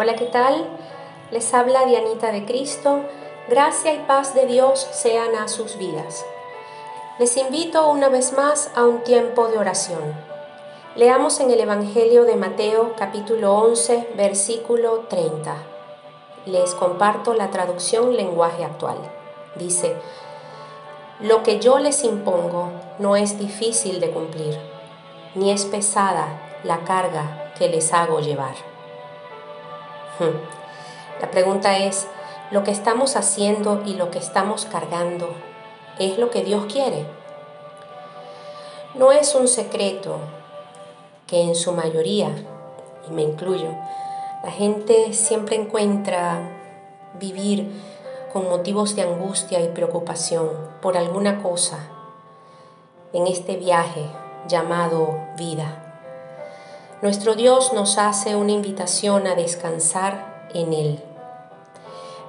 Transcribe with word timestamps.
Hola, 0.00 0.14
¿qué 0.14 0.26
tal? 0.26 0.64
Les 1.32 1.52
habla 1.52 1.84
Dianita 1.84 2.30
de 2.30 2.44
Cristo. 2.44 3.00
Gracia 3.48 3.92
y 3.92 3.98
paz 4.06 4.32
de 4.32 4.46
Dios 4.46 4.86
sean 4.92 5.34
a 5.34 5.48
sus 5.48 5.76
vidas. 5.76 6.24
Les 7.18 7.36
invito 7.36 7.90
una 7.90 8.08
vez 8.08 8.32
más 8.32 8.70
a 8.76 8.84
un 8.84 9.02
tiempo 9.02 9.48
de 9.48 9.58
oración. 9.58 10.14
Leamos 10.94 11.40
en 11.40 11.50
el 11.50 11.58
Evangelio 11.58 12.22
de 12.26 12.36
Mateo 12.36 12.94
capítulo 12.96 13.56
11 13.56 14.10
versículo 14.16 15.06
30. 15.08 15.56
Les 16.46 16.76
comparto 16.76 17.34
la 17.34 17.50
traducción 17.50 18.16
lenguaje 18.16 18.64
actual. 18.64 18.98
Dice, 19.56 19.96
Lo 21.18 21.42
que 21.42 21.58
yo 21.58 21.80
les 21.80 22.04
impongo 22.04 22.70
no 23.00 23.16
es 23.16 23.36
difícil 23.40 23.98
de 23.98 24.12
cumplir, 24.12 24.60
ni 25.34 25.50
es 25.50 25.64
pesada 25.64 26.60
la 26.62 26.84
carga 26.84 27.52
que 27.58 27.68
les 27.68 27.92
hago 27.92 28.20
llevar. 28.20 28.77
La 31.20 31.30
pregunta 31.30 31.78
es, 31.78 32.06
¿lo 32.50 32.64
que 32.64 32.70
estamos 32.70 33.16
haciendo 33.16 33.82
y 33.84 33.94
lo 33.94 34.10
que 34.10 34.18
estamos 34.18 34.64
cargando 34.64 35.28
es 35.98 36.18
lo 36.18 36.30
que 36.30 36.42
Dios 36.42 36.66
quiere? 36.72 37.06
No 38.94 39.12
es 39.12 39.34
un 39.34 39.48
secreto 39.48 40.18
que 41.26 41.42
en 41.42 41.54
su 41.54 41.72
mayoría, 41.72 42.30
y 43.08 43.12
me 43.12 43.22
incluyo, 43.22 43.68
la 44.42 44.50
gente 44.50 45.12
siempre 45.12 45.56
encuentra 45.56 46.40
vivir 47.18 47.70
con 48.32 48.48
motivos 48.48 48.96
de 48.96 49.02
angustia 49.02 49.60
y 49.60 49.68
preocupación 49.68 50.48
por 50.80 50.96
alguna 50.96 51.42
cosa 51.42 51.78
en 53.12 53.26
este 53.26 53.56
viaje 53.56 54.02
llamado 54.46 55.18
vida. 55.36 55.87
Nuestro 57.00 57.36
Dios 57.36 57.72
nos 57.74 57.96
hace 57.96 58.34
una 58.34 58.50
invitación 58.50 59.28
a 59.28 59.36
descansar 59.36 60.48
en 60.52 60.72
Él. 60.72 60.98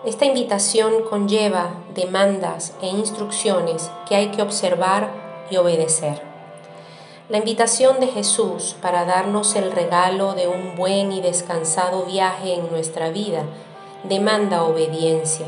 Esta 0.05 0.25
invitación 0.25 1.05
conlleva 1.09 1.71
demandas 1.95 2.73
e 2.79 2.85
instrucciones 2.85 3.89
que 4.07 4.15
hay 4.15 4.27
que 4.29 4.43
observar 4.43 5.09
y 5.49 5.57
obedecer. 5.57 6.21
La 7.29 7.39
invitación 7.39 7.99
de 7.99 8.09
Jesús 8.09 8.75
para 8.79 9.05
darnos 9.05 9.55
el 9.55 9.71
regalo 9.71 10.35
de 10.35 10.47
un 10.47 10.75
buen 10.75 11.13
y 11.13 11.21
descansado 11.21 12.05
viaje 12.05 12.53
en 12.53 12.69
nuestra 12.69 13.09
vida 13.09 13.45
demanda 14.03 14.63
obediencia. 14.65 15.47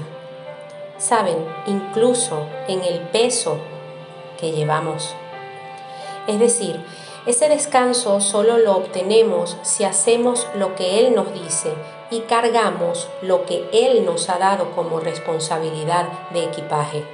Saben, 0.97 1.38
incluso 1.67 2.47
en 2.67 2.81
el 2.81 3.02
peso 3.09 3.58
que 4.39 4.52
llevamos. 4.52 5.13
Es 6.25 6.39
decir, 6.39 6.83
ese 7.27 7.50
descanso 7.50 8.19
solo 8.19 8.58
lo 8.58 8.75
obtenemos 8.75 9.55
si 9.61 9.83
hacemos 9.83 10.47
lo 10.55 10.75
que 10.75 11.00
Él 11.00 11.14
nos 11.14 11.31
dice 11.33 11.72
y 12.09 12.22
cargamos 12.22 13.08
lo 13.22 13.45
que 13.45 13.69
Él 13.72 14.05
nos 14.05 14.28
ha 14.30 14.39
dado 14.39 14.72
como 14.72 15.00
responsabilidad 15.00 16.08
de 16.31 16.45
equipaje. 16.45 17.05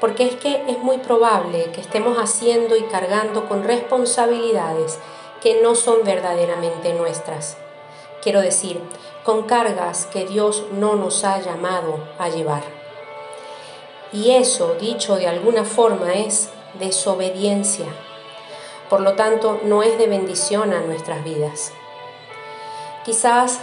Porque 0.00 0.24
es 0.24 0.36
que 0.36 0.64
es 0.66 0.78
muy 0.78 0.96
probable 0.96 1.70
que 1.72 1.82
estemos 1.82 2.16
haciendo 2.16 2.74
y 2.74 2.84
cargando 2.84 3.50
con 3.50 3.64
responsabilidades 3.64 4.98
que 5.42 5.60
no 5.60 5.74
son 5.74 6.04
verdaderamente 6.04 6.94
nuestras. 6.94 7.58
Quiero 8.22 8.40
decir, 8.40 8.80
con 9.24 9.42
cargas 9.42 10.06
que 10.06 10.24
Dios 10.24 10.64
no 10.72 10.96
nos 10.96 11.22
ha 11.24 11.38
llamado 11.38 11.98
a 12.18 12.30
llevar. 12.30 12.62
Y 14.10 14.30
eso, 14.30 14.74
dicho 14.80 15.16
de 15.16 15.28
alguna 15.28 15.64
forma, 15.64 16.14
es 16.14 16.48
desobediencia 16.78 17.86
por 18.92 19.00
lo 19.00 19.14
tanto 19.14 19.58
no 19.64 19.82
es 19.82 19.96
de 19.96 20.06
bendición 20.06 20.74
a 20.74 20.82
nuestras 20.82 21.24
vidas. 21.24 21.72
Quizás 23.06 23.58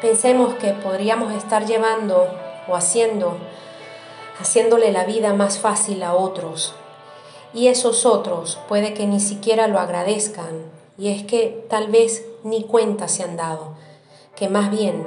pensemos 0.00 0.54
que 0.54 0.72
podríamos 0.72 1.32
estar 1.34 1.66
llevando 1.66 2.26
o 2.66 2.74
haciendo, 2.74 3.36
haciéndole 4.40 4.90
la 4.90 5.04
vida 5.04 5.34
más 5.34 5.60
fácil 5.60 6.02
a 6.02 6.14
otros. 6.14 6.74
Y 7.54 7.68
esos 7.68 8.04
otros 8.04 8.58
puede 8.66 8.92
que 8.92 9.06
ni 9.06 9.20
siquiera 9.20 9.68
lo 9.68 9.78
agradezcan. 9.78 10.64
Y 10.98 11.10
es 11.10 11.22
que 11.22 11.64
tal 11.70 11.86
vez 11.86 12.26
ni 12.42 12.64
cuenta 12.64 13.06
se 13.06 13.22
han 13.22 13.36
dado, 13.36 13.74
que 14.34 14.48
más 14.48 14.72
bien 14.72 15.06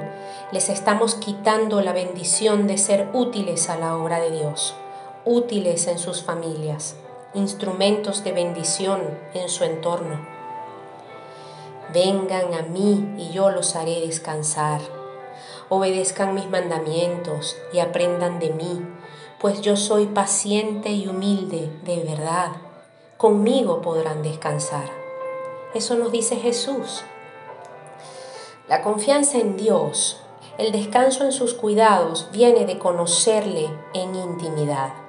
les 0.52 0.70
estamos 0.70 1.16
quitando 1.16 1.82
la 1.82 1.92
bendición 1.92 2.66
de 2.66 2.78
ser 2.78 3.10
útiles 3.12 3.68
a 3.68 3.76
la 3.76 3.98
obra 3.98 4.20
de 4.20 4.30
Dios, 4.30 4.74
útiles 5.26 5.86
en 5.86 5.98
sus 5.98 6.22
familias 6.22 6.96
instrumentos 7.36 8.24
de 8.24 8.32
bendición 8.32 9.00
en 9.34 9.48
su 9.48 9.64
entorno. 9.64 10.26
Vengan 11.92 12.54
a 12.54 12.62
mí 12.62 13.14
y 13.18 13.30
yo 13.30 13.50
los 13.50 13.76
haré 13.76 14.00
descansar. 14.00 14.80
Obedezcan 15.68 16.34
mis 16.34 16.48
mandamientos 16.48 17.56
y 17.72 17.78
aprendan 17.78 18.38
de 18.38 18.50
mí, 18.50 18.84
pues 19.38 19.60
yo 19.60 19.76
soy 19.76 20.06
paciente 20.06 20.90
y 20.90 21.06
humilde 21.06 21.70
de 21.84 22.02
verdad. 22.02 22.52
Conmigo 23.16 23.82
podrán 23.82 24.22
descansar. 24.22 24.90
Eso 25.74 25.94
nos 25.96 26.10
dice 26.10 26.36
Jesús. 26.36 27.04
La 28.68 28.82
confianza 28.82 29.38
en 29.38 29.56
Dios, 29.56 30.20
el 30.58 30.72
descanso 30.72 31.24
en 31.24 31.32
sus 31.32 31.54
cuidados, 31.54 32.28
viene 32.32 32.64
de 32.64 32.78
conocerle 32.78 33.68
en 33.94 34.14
intimidad. 34.14 35.05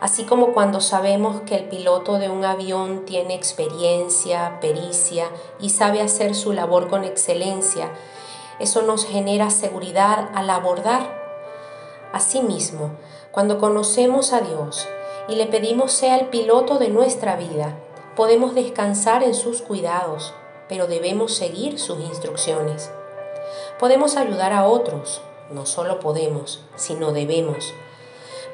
Así 0.00 0.24
como 0.24 0.52
cuando 0.52 0.80
sabemos 0.80 1.42
que 1.42 1.56
el 1.56 1.68
piloto 1.68 2.18
de 2.18 2.28
un 2.28 2.44
avión 2.44 3.04
tiene 3.04 3.34
experiencia, 3.34 4.58
pericia 4.60 5.28
y 5.58 5.70
sabe 5.70 6.00
hacer 6.00 6.34
su 6.34 6.52
labor 6.52 6.88
con 6.88 7.04
excelencia, 7.04 7.90
eso 8.58 8.82
nos 8.82 9.04
genera 9.06 9.50
seguridad 9.50 10.28
al 10.34 10.50
abordar. 10.50 11.18
Asimismo, 12.12 12.92
cuando 13.32 13.58
conocemos 13.58 14.32
a 14.32 14.40
Dios 14.40 14.88
y 15.28 15.36
le 15.36 15.46
pedimos 15.46 15.92
sea 15.92 16.16
el 16.16 16.26
piloto 16.26 16.78
de 16.78 16.88
nuestra 16.88 17.36
vida, 17.36 17.76
podemos 18.16 18.54
descansar 18.54 19.22
en 19.22 19.34
sus 19.34 19.62
cuidados, 19.62 20.34
pero 20.68 20.86
debemos 20.86 21.34
seguir 21.34 21.78
sus 21.78 22.00
instrucciones. 22.00 22.90
Podemos 23.78 24.16
ayudar 24.16 24.52
a 24.52 24.66
otros, 24.66 25.22
no 25.50 25.66
solo 25.66 26.00
podemos, 26.00 26.62
sino 26.76 27.12
debemos 27.12 27.72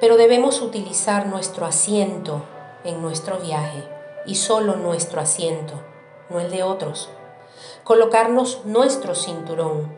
pero 0.00 0.16
debemos 0.16 0.60
utilizar 0.60 1.26
nuestro 1.26 1.66
asiento 1.66 2.42
en 2.84 3.02
nuestro 3.02 3.38
viaje 3.38 3.82
y 4.26 4.34
solo 4.34 4.76
nuestro 4.76 5.20
asiento, 5.20 5.74
no 6.30 6.40
el 6.40 6.50
de 6.50 6.62
otros. 6.62 7.08
Colocarnos 7.84 8.64
nuestro 8.64 9.14
cinturón, 9.14 9.94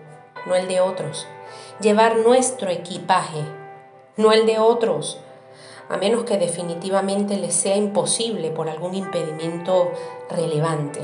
no 0.46 0.54
el 0.54 0.68
de 0.68 0.80
otros. 0.80 1.26
Llevar 1.80 2.18
nuestro 2.18 2.70
equipaje, 2.70 3.42
no 4.16 4.32
el 4.32 4.46
de 4.46 4.58
otros, 4.58 5.18
a 5.88 5.96
menos 5.96 6.24
que 6.24 6.36
definitivamente 6.36 7.36
les 7.38 7.54
sea 7.54 7.76
imposible 7.76 8.50
por 8.50 8.68
algún 8.68 8.94
impedimento 8.94 9.90
relevante. 10.28 11.00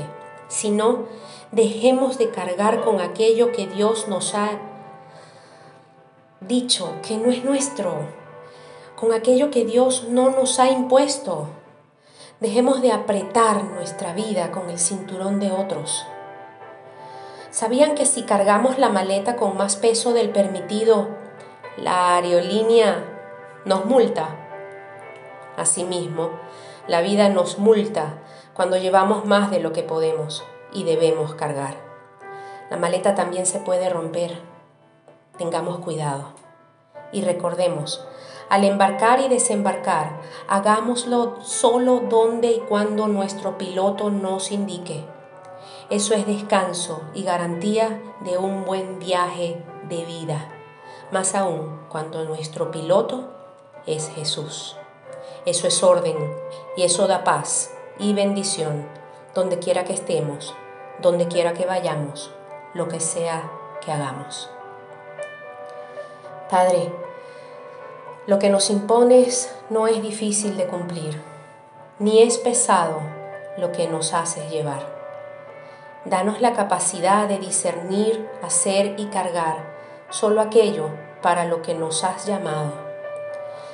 Si 0.47 0.69
no, 0.69 1.05
dejemos 1.51 2.17
de 2.17 2.29
cargar 2.29 2.81
con 2.81 3.01
aquello 3.01 3.51
que 3.51 3.65
Dios 3.67 4.07
nos 4.07 4.35
ha 4.35 4.51
dicho 6.39 6.93
que 7.07 7.17
no 7.17 7.31
es 7.31 7.43
nuestro, 7.43 7.95
con 8.95 9.13
aquello 9.13 9.51
que 9.51 9.65
Dios 9.65 10.07
no 10.09 10.29
nos 10.29 10.59
ha 10.59 10.69
impuesto. 10.69 11.47
Dejemos 12.39 12.81
de 12.81 12.91
apretar 12.91 13.63
nuestra 13.63 14.13
vida 14.13 14.51
con 14.51 14.69
el 14.69 14.79
cinturón 14.79 15.39
de 15.39 15.51
otros. 15.51 16.05
¿Sabían 17.49 17.95
que 17.95 18.05
si 18.05 18.23
cargamos 18.23 18.77
la 18.77 18.89
maleta 18.89 19.35
con 19.35 19.57
más 19.57 19.77
peso 19.77 20.13
del 20.13 20.29
permitido, 20.29 21.07
la 21.77 22.15
aerolínea 22.15 23.03
nos 23.65 23.85
multa? 23.85 24.35
Asimismo, 25.55 26.31
la 26.87 27.01
vida 27.01 27.29
nos 27.29 27.57
multa 27.57 28.17
cuando 28.53 28.77
llevamos 28.77 29.25
más 29.25 29.51
de 29.51 29.59
lo 29.59 29.71
que 29.71 29.83
podemos 29.83 30.43
y 30.73 30.83
debemos 30.83 31.35
cargar. 31.35 31.75
La 32.69 32.77
maleta 32.77 33.15
también 33.15 33.45
se 33.45 33.59
puede 33.59 33.89
romper. 33.89 34.37
Tengamos 35.37 35.79
cuidado. 35.79 36.33
Y 37.11 37.21
recordemos, 37.21 38.05
al 38.49 38.63
embarcar 38.63 39.19
y 39.19 39.27
desembarcar, 39.27 40.21
hagámoslo 40.47 41.41
solo 41.41 42.01
donde 42.09 42.51
y 42.51 42.59
cuando 42.59 43.07
nuestro 43.07 43.57
piloto 43.57 44.09
nos 44.09 44.51
indique. 44.51 45.05
Eso 45.89 46.13
es 46.13 46.25
descanso 46.25 47.01
y 47.13 47.23
garantía 47.23 48.01
de 48.21 48.37
un 48.37 48.65
buen 48.65 48.99
viaje 48.99 49.63
de 49.89 50.03
vida, 50.05 50.49
más 51.11 51.35
aún 51.35 51.79
cuando 51.89 52.23
nuestro 52.25 52.71
piloto 52.71 53.29
es 53.85 54.09
Jesús. 54.09 54.77
Eso 55.45 55.67
es 55.67 55.83
orden 55.83 56.17
y 56.75 56.83
eso 56.83 57.07
da 57.07 57.23
paz 57.23 57.71
y 57.99 58.13
bendición 58.13 58.87
donde 59.35 59.59
quiera 59.59 59.83
que 59.83 59.93
estemos, 59.93 60.55
donde 61.01 61.27
quiera 61.27 61.53
que 61.53 61.65
vayamos, 61.65 62.31
lo 62.73 62.87
que 62.87 62.99
sea 62.99 63.51
que 63.83 63.91
hagamos. 63.91 64.49
Padre, 66.49 66.91
lo 68.27 68.39
que 68.39 68.49
nos 68.49 68.69
impones 68.69 69.53
no 69.69 69.87
es 69.87 70.01
difícil 70.01 70.57
de 70.57 70.65
cumplir, 70.65 71.21
ni 71.99 72.23
es 72.23 72.37
pesado 72.39 72.99
lo 73.57 73.71
que 73.71 73.87
nos 73.87 74.13
haces 74.13 74.49
llevar. 74.49 74.83
Danos 76.05 76.41
la 76.41 76.53
capacidad 76.53 77.27
de 77.27 77.37
discernir, 77.37 78.27
hacer 78.41 78.95
y 78.97 79.05
cargar 79.07 79.75
solo 80.09 80.41
aquello 80.41 80.89
para 81.21 81.45
lo 81.45 81.61
que 81.61 81.75
nos 81.75 82.03
has 82.03 82.25
llamado. 82.25 82.73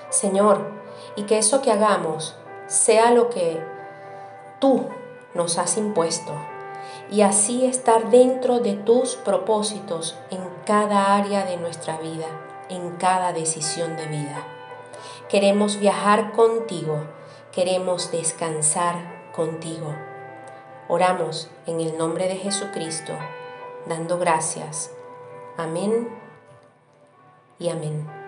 Señor, 0.09 0.71
y 1.15 1.24
que 1.24 1.38
eso 1.38 1.62
que 1.62 1.71
hagamos 1.71 2.36
sea 2.68 3.12
lo 3.12 3.30
que 3.30 3.62
tú 4.59 4.88
nos 5.33 5.57
has 5.57 5.77
impuesto 5.77 6.33
y 7.09 7.21
así 7.21 7.65
estar 7.65 8.09
dentro 8.09 8.59
de 8.59 8.74
tus 8.74 9.15
propósitos 9.15 10.18
en 10.30 10.39
cada 10.65 11.15
área 11.15 11.45
de 11.45 11.57
nuestra 11.57 11.98
vida, 11.98 12.27
en 12.71 12.91
cada 12.97 13.33
decisión 13.33 13.95
de 13.97 14.07
vida. 14.07 14.47
Queremos 15.29 15.77
viajar 15.79 16.31
contigo, 16.31 17.03
queremos 17.51 18.12
descansar 18.12 19.31
contigo. 19.33 19.95
Oramos 20.88 21.50
en 21.68 21.79
el 21.79 21.97
nombre 21.97 22.27
de 22.27 22.38
Jesucristo, 22.38 23.13
dando 23.85 24.18
gracias. 24.18 24.91
Amén 25.57 26.09
y 27.59 27.69
amén. 27.69 28.20